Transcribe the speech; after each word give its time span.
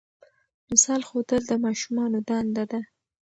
مثال 0.69 1.01
ښودل 1.09 1.41
د 1.47 1.53
ماشومانو 1.65 2.17
دنده 2.27 2.63
ده. 2.71 2.81